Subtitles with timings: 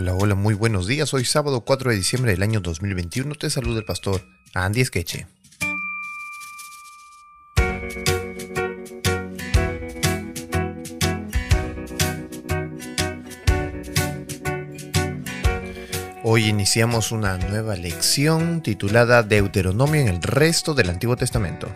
[0.00, 1.12] Hola, hola, muy buenos días.
[1.12, 4.22] Hoy sábado 4 de diciembre del año 2021 te saluda el pastor
[4.54, 5.26] Andy Esqueche.
[16.22, 21.66] Hoy iniciamos una nueva lección titulada Deuteronomio en el resto del Antiguo Testamento.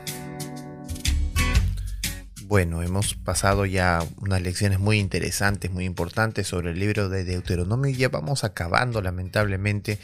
[2.53, 7.91] Bueno, hemos pasado ya unas lecciones muy interesantes, muy importantes sobre el libro de Deuteronomio
[7.91, 9.99] y ya vamos acabando lamentablemente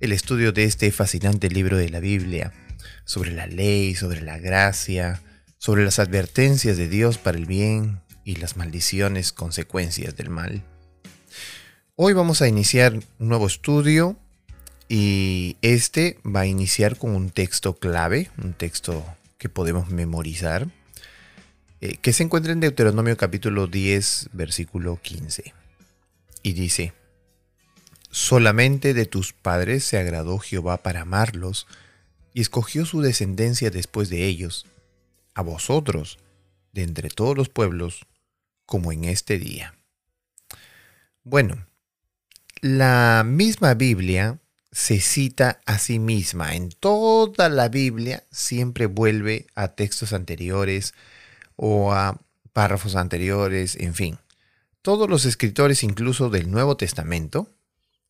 [0.00, 2.52] el estudio de este fascinante libro de la Biblia,
[3.04, 5.22] sobre la ley, sobre la gracia,
[5.58, 10.64] sobre las advertencias de Dios para el bien y las maldiciones consecuencias del mal.
[11.94, 14.16] Hoy vamos a iniciar un nuevo estudio
[14.88, 19.06] y este va a iniciar con un texto clave, un texto
[19.38, 20.66] que podemos memorizar,
[21.80, 25.52] eh, que se encuentra en Deuteronomio capítulo 10, versículo 15.
[26.42, 26.94] Y dice,
[28.10, 31.66] solamente de tus padres se agradó Jehová para amarlos,
[32.32, 34.66] y escogió su descendencia después de ellos,
[35.34, 36.18] a vosotros,
[36.72, 38.06] de entre todos los pueblos,
[38.66, 39.74] como en este día.
[41.24, 41.66] Bueno,
[42.60, 44.38] la misma Biblia
[44.70, 46.54] se cita a sí misma.
[46.54, 50.92] En toda la Biblia siempre vuelve a textos anteriores
[51.56, 52.20] o a
[52.52, 54.18] párrafos anteriores, en fin.
[54.82, 57.50] Todos los escritores, incluso del Nuevo Testamento,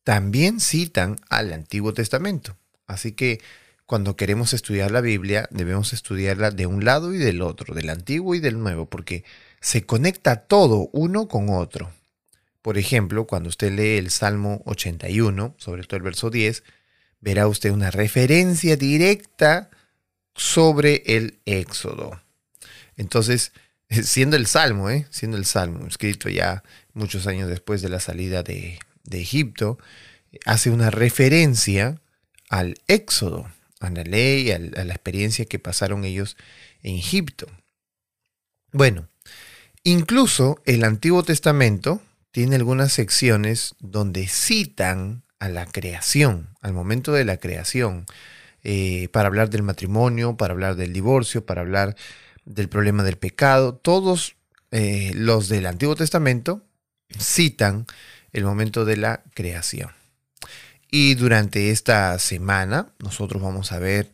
[0.03, 2.55] también citan al Antiguo Testamento.
[2.85, 3.41] Así que
[3.85, 8.35] cuando queremos estudiar la Biblia, debemos estudiarla de un lado y del otro, del Antiguo
[8.35, 9.23] y del Nuevo, porque
[9.59, 11.91] se conecta todo uno con otro.
[12.61, 16.63] Por ejemplo, cuando usted lee el Salmo 81, sobre todo el verso 10,
[17.21, 19.69] verá usted una referencia directa
[20.35, 22.21] sobre el Éxodo.
[22.97, 23.53] Entonces,
[23.89, 25.07] siendo el Salmo, ¿eh?
[25.09, 29.77] siendo el Salmo, escrito ya muchos años después de la salida de, Egipto,
[30.45, 32.01] hace una referencia
[32.49, 33.49] al Éxodo,
[33.79, 36.35] a la ley, a la experiencia que pasaron ellos
[36.83, 37.47] en Egipto.
[38.73, 39.07] Bueno,
[39.83, 47.25] incluso el Antiguo Testamento tiene algunas secciones donde citan a la creación, al momento de
[47.25, 48.05] la creación,
[48.63, 51.95] eh, para hablar del matrimonio, para hablar del divorcio, para hablar
[52.47, 53.75] del problema del pecado.
[53.75, 54.35] Todos
[54.71, 56.63] eh, los del Antiguo Testamento
[57.19, 57.85] citan
[58.31, 59.91] el momento de la creación.
[60.89, 64.13] Y durante esta semana nosotros vamos a ver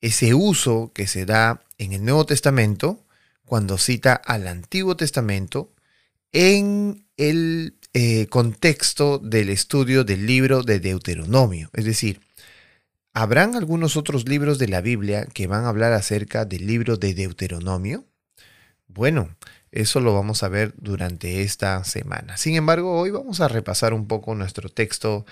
[0.00, 3.04] ese uso que se da en el Nuevo Testamento
[3.44, 5.72] cuando cita al Antiguo Testamento
[6.32, 11.70] en el eh, contexto del estudio del libro de Deuteronomio.
[11.72, 12.20] Es decir,
[13.12, 17.14] ¿habrán algunos otros libros de la Biblia que van a hablar acerca del libro de
[17.14, 18.04] Deuteronomio?
[18.88, 19.36] Bueno,
[19.72, 22.36] eso lo vamos a ver durante esta semana.
[22.36, 25.24] Sin embargo, hoy vamos a repasar un poco nuestro texto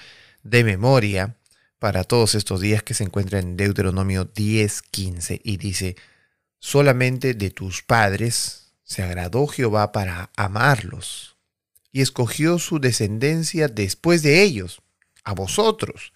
[0.43, 1.37] de memoria
[1.79, 5.97] para todos estos días que se encuentra en Deuteronomio 10:15 y dice,
[6.59, 11.37] solamente de tus padres se agradó Jehová para amarlos
[11.93, 14.83] y escogió su descendencia después de ellos,
[15.25, 16.13] a vosotros,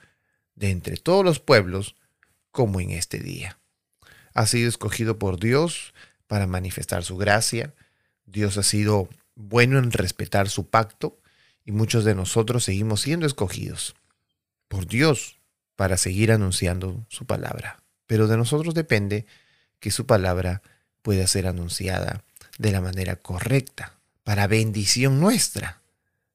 [0.54, 1.96] de entre todos los pueblos,
[2.50, 3.58] como en este día.
[4.34, 5.94] Ha sido escogido por Dios
[6.26, 7.74] para manifestar su gracia.
[8.26, 11.18] Dios ha sido bueno en respetar su pacto
[11.64, 13.94] y muchos de nosotros seguimos siendo escogidos
[14.68, 15.38] por Dios
[15.76, 17.82] para seguir anunciando su palabra.
[18.06, 19.26] Pero de nosotros depende
[19.80, 20.62] que su palabra
[21.02, 22.24] pueda ser anunciada
[22.58, 25.82] de la manera correcta, para bendición nuestra,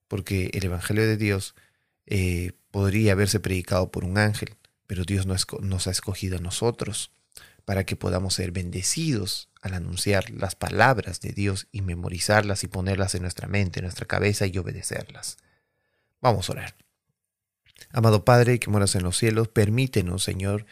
[0.08, 1.56] porque el Evangelio de Dios
[2.06, 4.56] eh, podría haberse predicado por un ángel,
[4.88, 7.12] pero Dios nos ha escogido a nosotros
[7.66, 13.14] para que podamos ser bendecidos al anunciar las palabras de Dios y memorizarlas y ponerlas
[13.16, 15.38] en nuestra mente, en nuestra cabeza y obedecerlas.
[16.22, 16.76] Vamos a orar.
[17.92, 20.66] Amado Padre que moras en los cielos, permítenos, Señor,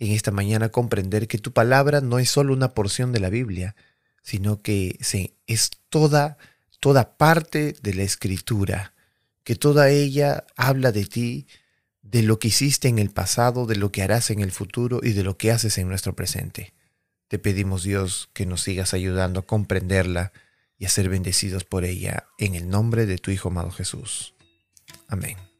[0.00, 3.76] en esta mañana comprender que tu palabra no es solo una porción de la Biblia,
[4.22, 4.98] sino que
[5.46, 6.38] es toda,
[6.80, 8.94] toda parte de la escritura,
[9.44, 11.46] que toda ella habla de ti,
[12.02, 15.12] de lo que hiciste en el pasado, de lo que harás en el futuro y
[15.12, 16.74] de lo que haces en nuestro presente.
[17.28, 20.32] Te pedimos Dios que nos sigas ayudando a comprenderla
[20.78, 24.34] y a ser bendecidos por ella, en el nombre de tu Hijo amado Jesús.
[25.08, 25.51] Amén.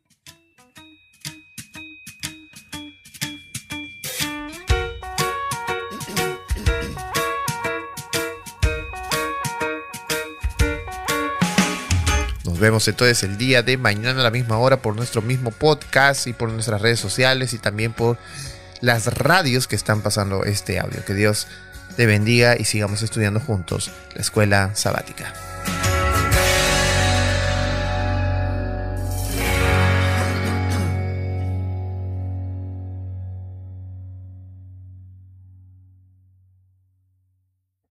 [12.62, 16.32] Vemos entonces el día de mañana a la misma hora por nuestro mismo podcast y
[16.32, 18.18] por nuestras redes sociales y también por
[18.80, 21.04] las radios que están pasando este audio.
[21.04, 21.48] Que Dios
[21.96, 25.34] te bendiga y sigamos estudiando juntos la escuela sabática.